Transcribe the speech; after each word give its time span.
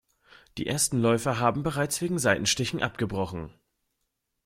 Die 0.57 0.65
ersten 0.65 0.97
Läufer 0.99 1.37
haben 1.37 1.61
bereits 1.61 2.01
wegen 2.01 2.17
Seitenstichen 2.17 2.81
abgebrochen. 2.81 3.53